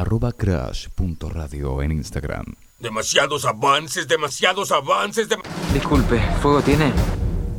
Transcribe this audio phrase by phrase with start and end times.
[0.00, 2.44] arroba crash.radio en Instagram.
[2.78, 5.28] Demasiados avances, demasiados avances.
[5.28, 5.42] dem-
[5.74, 6.90] Disculpe, ¿fuego tiene?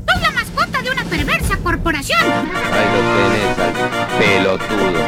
[0.07, 2.19] Soy la mascota de una perversa corporación.
[2.21, 3.73] Ahí lo tenés al
[4.17, 5.01] pelotudo.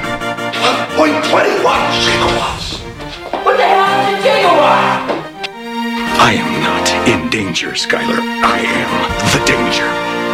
[6.26, 8.20] I am not in danger, Skylar.
[8.22, 8.92] I am
[9.32, 9.88] the danger.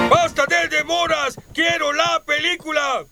[0.10, 1.36] ¡Basta de demoras!
[1.54, 3.06] ¡Quiero la película!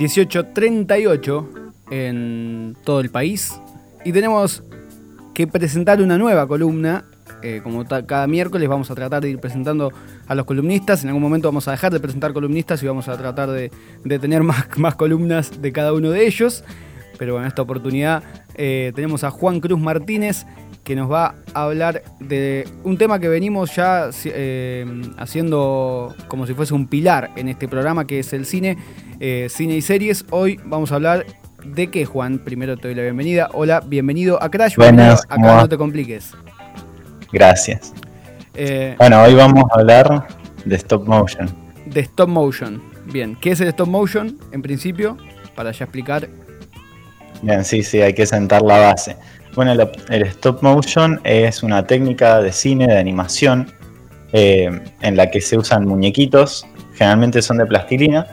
[0.00, 1.48] 1838
[1.90, 3.60] en todo el país.
[4.04, 4.62] Y tenemos
[5.34, 7.04] que presentar una nueva columna.
[7.42, 9.92] eh, como cada miércoles vamos a tratar de ir presentando
[10.26, 11.02] a los columnistas.
[11.02, 13.70] En algún momento vamos a dejar de presentar columnistas y vamos a tratar de,
[14.18, 16.64] tener más, más columnas de cada uno de ellos.
[17.18, 18.22] Pero en esta oportunidad
[18.54, 20.46] eh, tenemos a Juan Cruz Martínez
[20.82, 24.86] que nos va a hablar de un tema que venimos ya eh,
[25.18, 28.78] haciendo como si fuese un pilar en este programa que es el cine,
[29.20, 30.24] eh, cine y series.
[30.30, 31.26] Hoy vamos a hablar
[31.64, 32.38] de qué, Juan.
[32.38, 33.48] Primero te doy la bienvenida.
[33.52, 34.76] Hola, bienvenido a Crash.
[34.76, 35.28] Buenas, Bienvenido.
[35.28, 36.32] ¿cómo Acá no te compliques.
[37.32, 37.92] Gracias.
[38.54, 40.26] Eh, Bueno, hoy vamos a hablar
[40.64, 41.48] de stop motion.
[41.86, 42.82] de stop motion.
[43.12, 45.16] Bien, ¿qué es el stop motion en principio?
[45.54, 46.28] Para ya explicar.
[47.42, 49.16] Bien, sí, sí, hay que sentar la base.
[49.54, 53.72] Bueno, el, el stop motion es una técnica de cine, de animación,
[54.32, 58.26] eh, en la que se usan muñequitos, generalmente son de plastilina,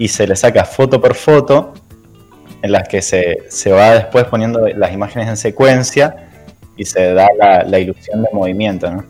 [0.00, 1.74] y se le saca foto por foto,
[2.62, 6.28] en las que se, se va después poniendo las imágenes en secuencia
[6.76, 9.04] y se da la, la ilusión de movimiento, ¿no?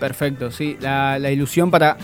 [0.00, 0.76] Perfecto, sí.
[0.80, 1.96] La, la ilusión para.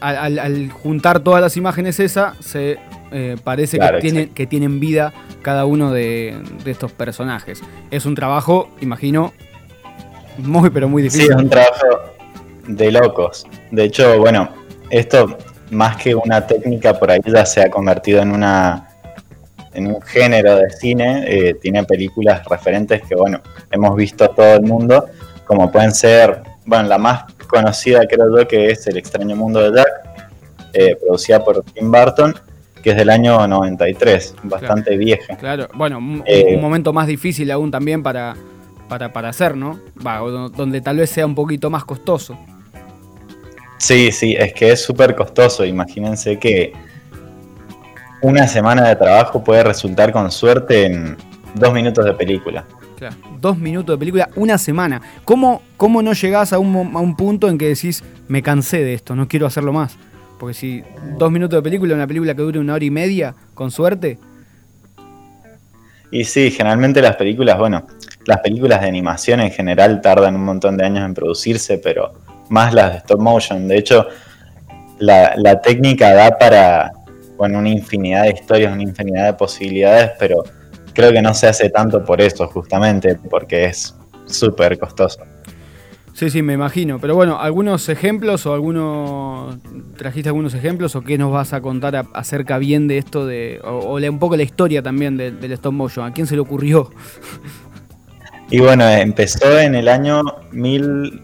[0.00, 2.78] Al, al- al juntar todas las imágenes esa, se
[3.12, 7.62] eh, parece Claro, que, tienen, que tienen vida cada uno de, de estos personajes.
[7.90, 9.32] Es un trabajo, imagino,
[10.38, 11.30] muy pero muy Sí, difícil.
[11.30, 11.86] es un trabajo
[12.66, 13.46] de locos.
[13.70, 14.50] De hecho, bueno,
[14.90, 15.38] esto
[15.74, 18.88] más que una técnica por ahí ya se ha convertido en una
[19.74, 21.24] en un género de cine.
[21.26, 23.40] eh, tiene películas referentes que, bueno,
[23.70, 25.06] hemos visto todo el mundo,
[25.44, 29.76] como pueden ser, bueno, la más conocida creo yo que es El extraño mundo de
[29.76, 29.88] Jack,
[30.72, 32.34] eh, producida por Tim Burton,
[32.82, 35.36] que es del año 93, bastante vieja.
[35.36, 38.36] Claro, bueno, un, Eh, un momento más difícil aún también para,
[38.88, 39.80] para, para hacer, ¿no?
[40.04, 42.38] Va, donde tal vez sea un poquito más costoso.
[43.78, 45.64] Sí, sí, es que es súper costoso.
[45.64, 46.72] Imagínense que
[48.22, 51.16] una semana de trabajo puede resultar con suerte en
[51.54, 52.64] dos minutos de película.
[52.96, 55.02] Claro, dos minutos de película, una semana.
[55.24, 58.78] ¿Cómo, cómo no llegás a un, mo- a un punto en que decís, me cansé
[58.82, 59.96] de esto, no quiero hacerlo más?
[60.38, 60.82] Porque si
[61.18, 64.18] dos minutos de película, una película que dure una hora y media, con suerte,
[66.10, 67.86] Y sí, generalmente las películas, bueno,
[68.26, 72.12] las películas de animación en general tardan un montón de años en producirse, pero
[72.48, 73.68] más las de stop motion.
[73.68, 74.06] De hecho,
[74.98, 76.92] la, la técnica da para,
[77.36, 80.42] bueno, una infinidad de historias, una infinidad de posibilidades, pero
[80.92, 83.94] creo que no se hace tanto por eso, justamente, porque es
[84.26, 85.20] súper costoso.
[86.14, 86.98] sí, sí, me imagino.
[87.00, 89.56] Pero bueno, ¿algunos ejemplos o algunos,
[89.96, 93.60] trajiste algunos ejemplos o qué nos vas a contar a- acerca bien de esto de,
[93.64, 96.06] o, o la- un poco la historia también de- del stop motion?
[96.06, 96.90] ¿A quién se le ocurrió?
[98.50, 100.20] Y bueno, empezó en el año
[100.52, 101.22] 1000,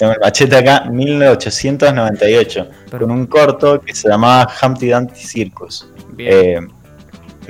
[0.00, 5.86] tengo el machete acá, 1898, con un corto que se llamaba Humpty Dumpty Circus.
[6.16, 6.58] Eh,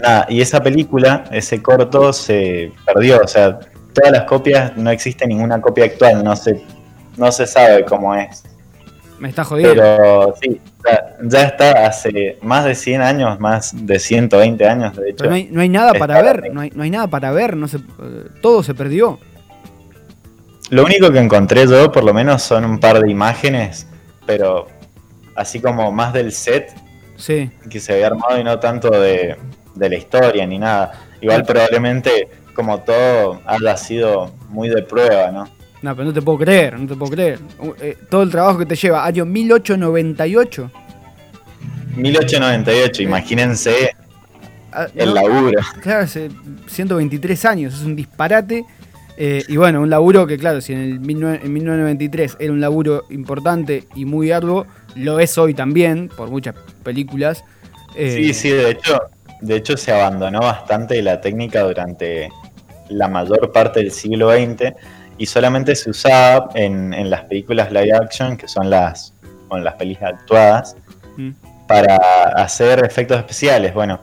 [0.03, 3.57] nada, y esa película, ese corto se perdió, o sea,
[3.93, 6.61] todas las copias, no existe ninguna copia actual, no se,
[7.17, 8.43] no se sabe cómo es.
[9.21, 9.73] me está jodiendo.
[9.73, 15.11] Pero sí, ya, ya está hace más de 100 años, más de 120 años, de
[15.11, 15.19] hecho.
[15.19, 17.57] Pero no hay, no hay nada para ver, no hay, no hay nada para ver,
[17.57, 17.81] no se, eh,
[18.43, 19.21] todo se perdió.
[20.71, 23.87] Lo único que encontré yo, por lo menos, son un par de imágenes,
[24.27, 24.69] pero
[25.35, 26.73] así como más del set
[27.17, 29.37] Sí, que se había armado y no tanto de,
[29.75, 30.93] de la historia ni nada.
[31.21, 35.49] Igual probablemente, como todo, haya sido muy de prueba, ¿no?
[35.83, 37.39] no, pero no te puedo creer, no te puedo creer.
[37.59, 40.71] Uh, eh, todo el trabajo que te lleva, año 1898.
[41.97, 43.91] 1898, imagínense
[44.73, 45.61] Ah, el no, laburo.
[45.83, 46.31] Claro, hace
[46.67, 48.65] 123 años, es un disparate.
[49.23, 52.61] Eh, y bueno, un laburo que, claro, si en el 19 en 1993 era un
[52.61, 57.45] laburo importante y muy arduo, lo es hoy también, por muchas películas.
[57.95, 58.99] Eh, Sí, sí, de hecho,
[59.43, 62.31] de hecho se abandonó bastante la técnica durante
[62.89, 64.73] la mayor parte del siglo XX
[65.19, 69.13] y solamente se usaba en, en las películas live action, que son las,
[69.49, 70.77] bueno, las películas actuadas,
[71.17, 71.31] Mm.
[71.67, 71.97] para
[72.37, 73.75] hacer efectos especiales.
[73.75, 74.01] Bueno,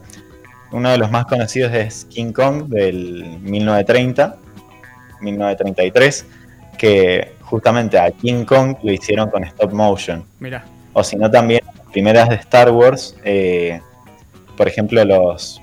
[0.72, 4.36] uno de los más conocidos es King Kong del 1930,
[5.22, 6.26] 1933,
[6.78, 10.24] que justamente a King Kong lo hicieron con stop motion.
[10.40, 11.62] Mirá, O si no también
[11.92, 13.82] primeras de Star Wars, eh,
[14.56, 15.62] por ejemplo, los.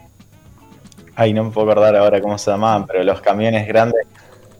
[1.14, 4.06] Ay, no me puedo acordar ahora cómo se llamaban, pero los camiones grandes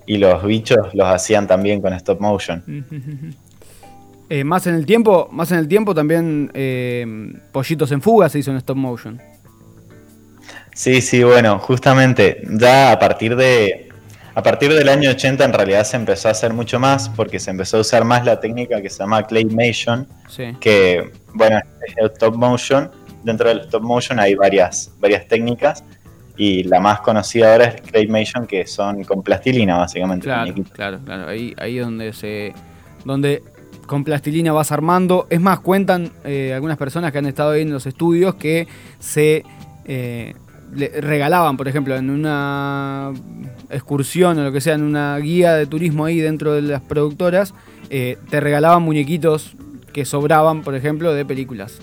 [0.07, 2.63] y los bichos los hacían también con stop motion.
[4.31, 7.07] Eh, más en el tiempo, más en el tiempo también eh,
[7.53, 9.21] Pollitos en Fuga se hizo en stop motion.
[10.73, 13.91] Sí, sí, bueno, justamente ya a partir de
[14.35, 17.51] a partir del año 80 en realidad se empezó a hacer mucho más porque se
[17.51, 20.57] empezó a usar más la técnica que se llama claymation, Sí.
[20.61, 22.91] que bueno, es el stop motion.
[23.23, 25.85] Dentro del stop motion hay varias varias técnicas
[26.37, 30.25] y la más conocida ahora es claymation que son con plastilina básicamente.
[30.25, 31.29] Claro, claro, claro.
[31.29, 32.53] Ahí, ahí es donde se.
[33.05, 33.43] donde
[33.87, 35.27] con plastilina vas armando.
[35.31, 38.67] Es más, cuentan eh, algunas personas que han estado ahí en los estudios que
[38.99, 39.45] se
[39.85, 40.35] eh,
[40.75, 43.13] le regalaban, por ejemplo, en una
[43.75, 47.55] excursión o lo que sea, en una guía de turismo ahí dentro de las productoras,
[47.91, 49.57] eh, te regalaban muñequitos
[49.93, 51.81] que sobraban, por ejemplo, de películas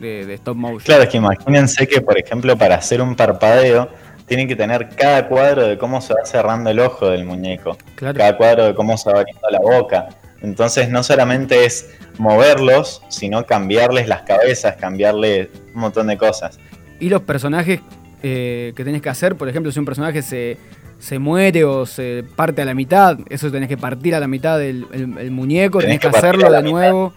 [0.00, 0.80] de, de stop motion.
[0.84, 3.88] Claro, es que imagínense que, por ejemplo, para hacer un parpadeo,
[4.26, 8.16] tienen que tener cada cuadro de cómo se va cerrando el ojo del muñeco, Claro.
[8.16, 10.08] cada cuadro de cómo se va abriendo la boca.
[10.40, 16.58] Entonces, no solamente es moverlos, sino cambiarles las cabezas, cambiarle un montón de cosas.
[16.98, 17.80] Y los personajes
[18.22, 20.56] eh, que tenés que hacer, por ejemplo, si un personaje se,
[21.02, 24.56] se muere o se parte a la mitad, eso tenés que partir a la mitad
[24.56, 27.12] del el- el muñeco, tenés, Tenés que, hacerlo de nuevo.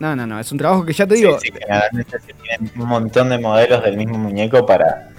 [0.00, 2.88] No, no, no, es un trabajo que ya te digo, sí, generalmente se tienen un
[2.88, 5.10] montón de modelos del mismo muñeco para,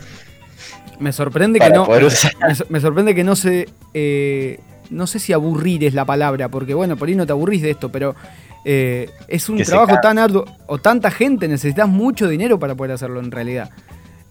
[0.99, 1.85] me sorprende que no.
[1.85, 2.33] poder usar.
[2.45, 3.69] Me, sor- me sorprende que no se.
[3.93, 4.59] eh,
[4.89, 7.71] no sé si aburrir es la palabra, porque bueno, por ahí no te aburrís de
[7.71, 8.15] esto, pero
[8.65, 12.91] eh, es un Que trabajo tan arduo o tanta gente, necesitas mucho dinero para poder
[12.93, 13.69] hacerlo en realidad.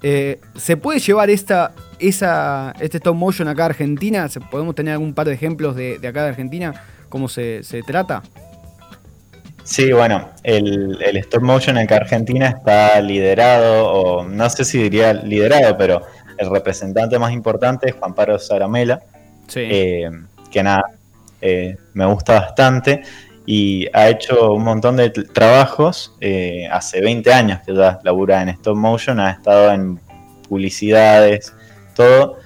[0.02, 4.28] Eh, ¿Se puede llevar esta, esa, este stop motion acá a Argentina?
[4.28, 6.74] ¿Se- ¿Podemos tener algún par de ejemplos de, de acá de Argentina?
[7.08, 8.22] ¿Cómo se, se trata?
[9.64, 14.78] Sí, bueno, el, el stop motion acá en Argentina está liderado, o no sé si
[14.82, 16.02] diría liderado, pero
[16.38, 19.00] el representante más importante es Juan Pablo Saramela,
[19.48, 19.60] Sí.
[19.62, 20.10] eh,
[20.50, 20.82] que nada,
[21.40, 23.02] eh, me gusta bastante
[23.46, 28.48] y ha hecho un montón de trabajos, eh, hace 20 años que ya labura en
[28.50, 30.00] stop motion, ha estado en
[30.48, 31.54] publicidades,
[31.94, 32.38] todo,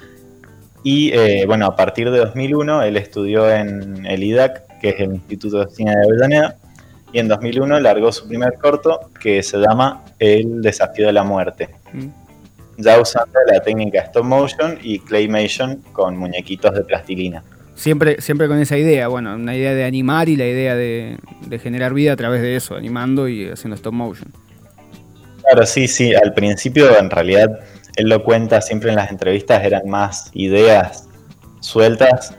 [0.84, 5.14] y eh, bueno, a partir de 2001 él estudió en el IDAC, que es el
[5.14, 6.56] Instituto de Cine de Avellaneda,
[7.12, 11.70] y en 2001 largó su primer corto que se llama El Desafío de la Muerte.
[11.92, 12.08] Mm.
[12.78, 17.42] Ya usando la técnica stop motion y claymation con muñequitos de plastilina.
[17.80, 21.16] Siempre, siempre con esa idea, bueno, una idea de animar y la idea de,
[21.46, 24.30] de generar vida a través de eso, animando y haciendo stop motion.
[25.42, 26.14] Claro, sí, sí.
[26.14, 27.60] Al principio, en realidad,
[27.96, 31.08] él lo cuenta siempre en las entrevistas, eran más ideas
[31.60, 32.34] sueltas.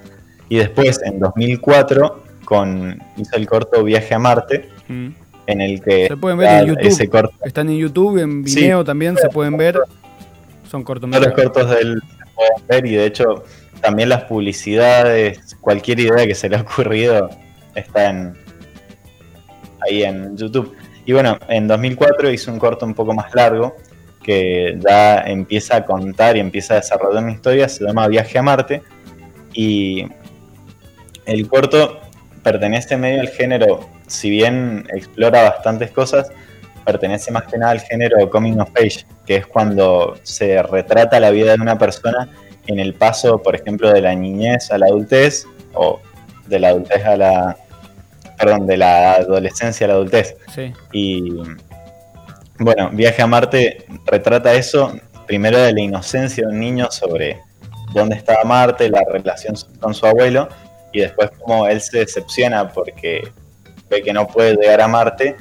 [0.48, 5.08] Y después, en 2004, con, hizo el corto Viaje a Marte, Mm.
[5.48, 6.86] en el que Se pueden ver en YouTube.
[6.88, 8.60] ese corto, Están en YouTube, en Sí.
[8.62, 9.74] Vimeo también se pueden ver.
[10.70, 11.34] Son todos los cortometrajes.
[11.34, 13.44] cortos de él se pueden ver y de hecho
[13.82, 17.30] también las publicidades, cualquier idea que se le ha ocurrido
[17.76, 18.38] está en,
[19.82, 20.76] ahí en YouTube.
[21.06, 23.76] Y bueno, en 2004 hizo un corto un poco más largo
[24.24, 28.44] que ya empieza a contar y empieza a desarrollar una historia, se llama Viaje a
[28.44, 28.84] Marte
[29.54, 30.06] y
[31.26, 32.00] el corto
[32.44, 36.32] pertenece medio al género, si bien explora bastantes cosas,
[36.86, 41.32] pertenece más que nada al género coming of age, que es cuando se retrata la
[41.32, 42.30] vida de una persona
[42.68, 46.00] en el paso, por ejemplo, de la niñez a la adultez o
[46.48, 47.58] de la adultez a la
[48.42, 50.36] perdón, de la adolescencia a la adultez.
[50.54, 50.74] Sí.
[50.92, 51.32] Y
[52.58, 54.94] bueno, Viaje a Marte retrata eso,
[55.28, 57.40] primero de la inocencia de un niño sobre
[57.94, 60.50] dónde estaba Marte, la relación con su abuelo,
[60.92, 63.22] y después cómo él se decepciona porque
[63.90, 65.36] ve que no puede llegar a Marte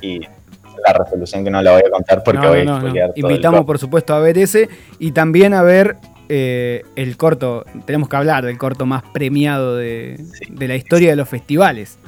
[0.00, 3.08] y la resolución que no la voy a contar porque No, voy a no, spoilear
[3.14, 4.68] todo el Invitamos, por supuesto, a ver ese
[4.98, 5.96] y también a ver
[6.28, 7.64] eh, el corto.
[7.86, 10.46] Tenemos que hablar del corto más premiado de, Sí.
[10.50, 11.98] de la historia de los festivales.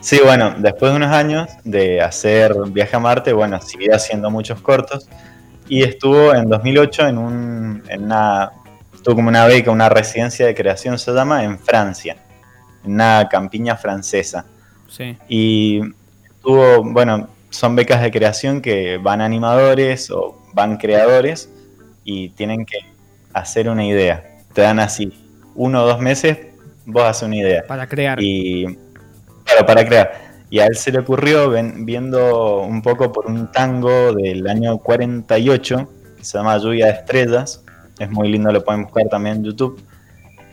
[0.00, 4.60] Sí, bueno, después de unos años de hacer Viaje a Marte, bueno, siguió haciendo muchos
[4.60, 5.08] cortos
[5.68, 8.52] y estuvo en 2008 en, un, en una,
[9.02, 12.16] tuvo como una beca, una residencia de creación se llama, en Francia,
[12.84, 14.46] en una campiña francesa.
[14.88, 15.18] Sí.
[15.28, 15.80] Y
[16.42, 21.50] tuvo, bueno, son becas de creación que van animadores o van creadores
[22.10, 22.78] y tienen que
[23.34, 24.38] hacer una idea.
[24.54, 25.12] Te dan así,
[25.54, 26.38] uno o dos meses,
[26.86, 27.64] vos haces una idea.
[27.68, 28.18] Para crear.
[28.18, 28.64] Y
[29.44, 30.12] claro, para crear.
[30.48, 34.78] Y a él se le ocurrió, ven- viendo un poco por un tango del año
[34.78, 37.62] 48, que se llama Lluvia de Estrellas,
[37.98, 39.78] es muy lindo, lo pueden buscar también en YouTube.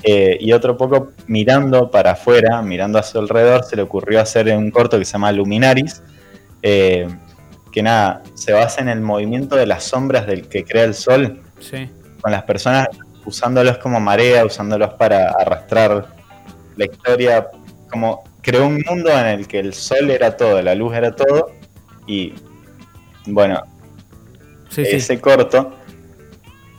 [0.04, 4.50] Eh, y otro poco mirando para afuera, mirando a su alrededor, se le ocurrió hacer
[4.58, 6.04] un corto que se llama Luminaris,
[6.62, 7.08] eh,
[7.72, 11.42] que nada, se basa en el movimiento de las sombras del que crea el sol,
[11.70, 11.90] Sí.
[12.22, 12.88] con las personas
[13.26, 16.08] usándolos como marea, usándolos para arrastrar
[16.76, 17.48] la historia,
[17.92, 21.52] como creó un mundo en el que el sol era todo, la luz era todo,
[22.08, 22.34] y
[23.28, 23.64] bueno,
[24.70, 24.96] Sí, sí.
[24.98, 25.74] ese corto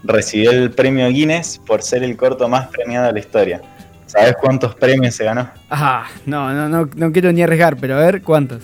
[0.05, 3.61] recibió el premio Guinness por ser el corto más premiado de la historia.
[4.07, 5.51] ¿Sabes cuántos premios se ganó?
[5.71, 8.63] Ah, no, no, no, no quiero ni arriesgar, pero a ver cuántos.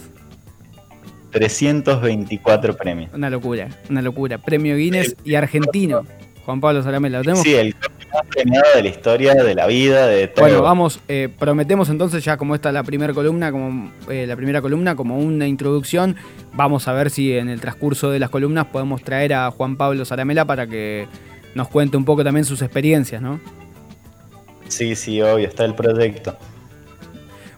[1.32, 3.10] 324 premios.
[3.12, 4.38] Una locura, una locura.
[4.38, 6.04] Premio Guinness y argentino.
[6.44, 7.42] Juan Pablo Salamela, ¿lo tenemos?
[7.42, 7.74] Sí, el
[8.12, 10.44] más premiado de la historia, de la vida, de todo.
[10.44, 14.36] Bueno, vamos, eh, prometemos entonces ya como esta es la primera columna, como eh, la
[14.36, 16.16] primera columna, como una introducción,
[16.52, 20.04] vamos a ver si en el transcurso de las columnas podemos traer a Juan Pablo
[20.04, 21.06] Saramela para que
[21.54, 23.38] nos cuente un poco también sus experiencias, ¿no?
[24.66, 26.36] Sí, sí, obvio, está el proyecto.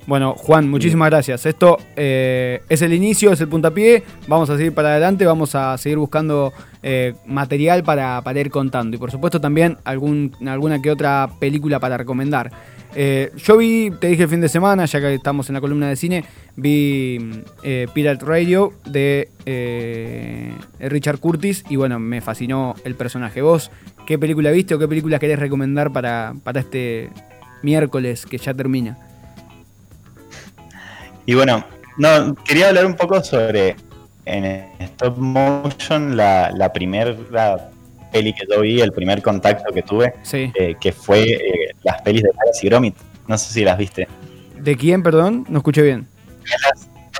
[0.07, 1.47] Bueno, Juan, muchísimas gracias.
[1.47, 4.03] Esto eh, es el inicio, es el puntapié.
[4.29, 8.97] Vamos a seguir para adelante, vamos a seguir buscando eh, material para, para ir contando.
[8.97, 12.51] Y por supuesto también algún, alguna que otra película para recomendar.
[12.95, 15.89] Eh, yo vi, te dije el fin de semana, ya que estamos en la columna
[15.89, 19.31] de cine, vi eh, Pirate Radio de
[20.81, 23.41] Richard Curtis y bueno, me fascinó el personaje.
[23.41, 23.71] ¿Vos
[24.07, 27.09] qué película viste o qué película querés recomendar para, para este
[27.63, 28.99] miércoles que ya termina?
[31.27, 31.65] Y bueno,
[31.99, 33.77] no, quería hablar un poco sobre
[34.27, 34.45] en
[34.81, 37.15] stop motion la, la primera
[38.13, 40.51] peli que yo vi, el primer contacto que tuve, Sí.
[40.55, 42.95] eh, que fue eh, las pelis de Wallace y Gromit.
[43.27, 44.07] No sé si las viste.
[44.59, 45.45] ¿De quién, perdón?
[45.49, 46.07] No escuché bien.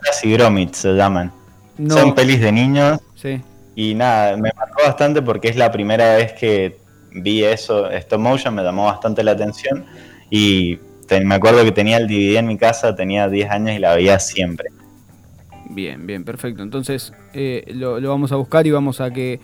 [0.03, 1.33] Wallace y Gromit se llaman.
[1.79, 1.95] No.
[1.99, 3.41] Son pelis de niños Sí.
[3.75, 6.79] y nada, me marcó bastante porque es la primera vez que
[7.11, 9.85] vi eso, stop motion, me llamó bastante la atención
[10.31, 10.79] y
[11.25, 14.19] me acuerdo que tenía el DVD en mi casa, tenía 10 años y la veía
[14.19, 14.71] siempre.
[15.71, 16.63] Bien, bien, perfecto.
[16.63, 19.41] Entonces eh, lo, lo vamos a buscar y vamos a que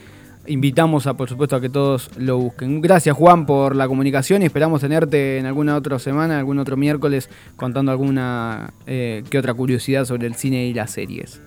[0.47, 2.81] invitamos a, por supuesto, a que todos lo busquen.
[2.81, 7.31] Gracias, Juan, por la comunicación y esperamos tenerte en alguna otra semana, algún otro miércoles,
[7.57, 11.41] contando alguna eh, que otra curiosidad sobre el cine y las series.